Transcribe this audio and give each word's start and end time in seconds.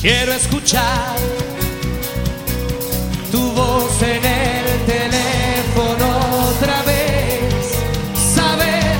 Quiero 0.00 0.32
escuchar 0.32 1.16
tu 3.32 3.50
voz 3.50 4.00
en 4.00 4.24
el 4.24 4.86
teléfono 4.86 6.50
otra 6.50 6.82
vez. 6.82 7.74
Saber, 8.32 8.96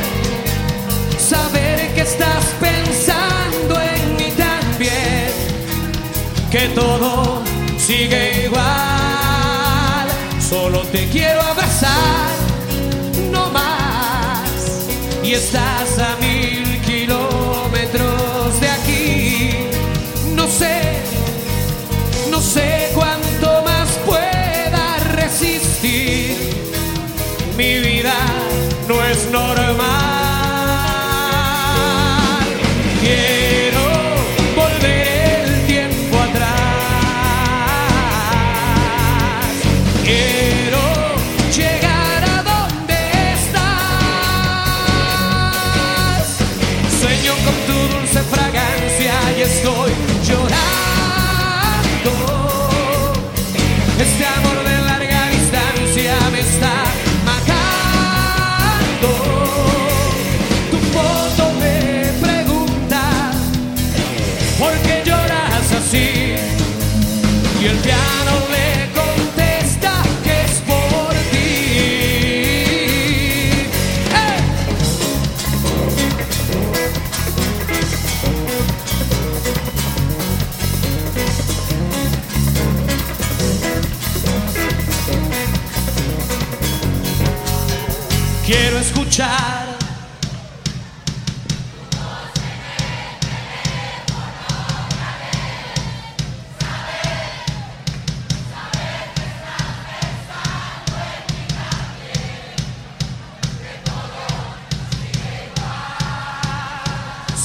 saber 1.16 1.94
que 1.94 2.00
estás 2.00 2.46
pensando 2.60 3.80
en 3.80 4.16
mí 4.16 4.32
también. 4.36 5.30
Que 6.50 6.68
todo 6.74 7.44
sigue 7.78 8.46
igual. 8.46 10.08
Solo 10.40 10.80
te 10.80 11.08
quiero 11.10 11.40
abrazar, 11.42 12.30
no 13.30 13.48
más. 13.50 14.50
Y 15.22 15.34
estás 15.34 15.96
a 16.00 16.16
mil 16.16 16.67
no 28.88 29.02
es 29.04 29.30
normal. 29.30 29.76
Quiero 33.00 33.84
volver 34.56 35.44
el 35.44 35.66
tiempo 35.66 36.18
atrás. 36.18 36.48
Quiero 40.04 40.80
llegar 41.54 42.24
a 42.24 42.42
donde 42.42 42.98
estás. 43.34 43.98
Sueño 47.00 47.32
con 47.44 47.56
tu 47.66 47.76
dulce 47.94 48.20
fragancia 48.22 48.47
escuchar 88.88 89.78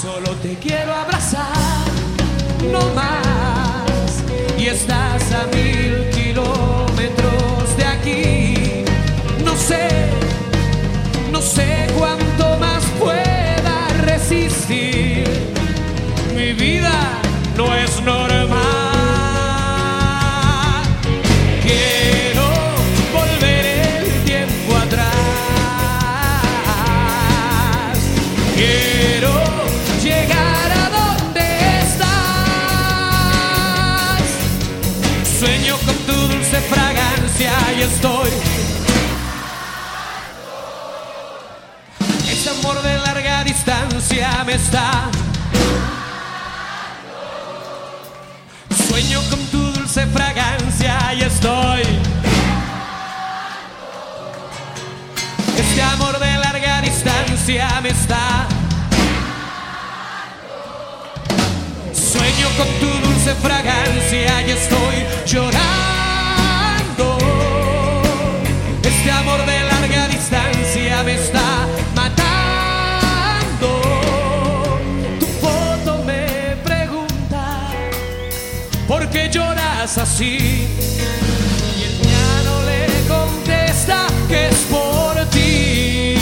Solo 0.01 0.31
te 0.41 0.55
quiero 0.55 0.93
abrazar, 0.93 1.47
no 2.69 2.81
más. 2.93 4.21
Y 4.59 4.67
estás 4.67 5.31
a 5.31 5.47
mil 5.55 6.02
no 17.57 17.75
es 17.75 18.01
normal. 18.01 18.53
Quiero 21.61 22.47
volver 23.13 23.65
el 23.65 24.23
tiempo 24.23 24.75
atrás. 24.75 25.13
Quiero 28.55 29.33
llegar 30.01 30.71
a 30.71 30.89
donde 30.89 31.45
estás. 31.81 32.09
Sueño 35.39 35.77
con 35.85 35.95
tu 36.07 36.13
dulce 36.13 36.59
fragancia 36.61 37.53
y 37.77 37.81
estoy. 37.81 38.31
Ese 42.31 42.49
amor 42.49 42.81
de 42.81 42.97
larga 42.99 43.43
distancia 43.43 44.43
me 44.45 44.55
está. 44.55 45.09
Sueño 48.93 49.21
con 49.31 49.39
tu 49.47 49.57
dulce 49.57 50.05
fragancia 50.05 51.15
y 51.15 51.23
estoy. 51.23 51.81
Este 55.57 55.81
amor 55.81 56.19
de 56.19 56.31
larga 56.37 56.79
distancia 56.81 57.81
me 57.81 57.89
está. 57.89 58.47
Sueño 61.91 62.47
con 62.55 62.67
tu 62.79 63.07
dulce 63.07 63.33
fragancia 63.41 64.47
y 64.47 64.51
estoy 64.51 65.05
llorando. 65.25 66.02
Por 78.87 79.09
qué 79.09 79.29
lloras 79.29 79.97
así. 79.97 80.67
Y 81.77 81.83
el 81.83 81.95
piano 82.01 82.63
le 82.65 82.87
contesta 83.07 84.07
que 84.27 84.49
es 84.49 84.55
por 84.69 85.25
ti. 85.29 86.15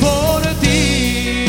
Por 0.00 0.42
ti. 0.60 1.44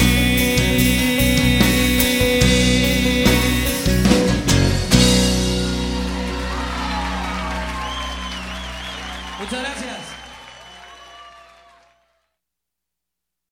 Muchas 9.39 9.59
gracias. 9.61 10.18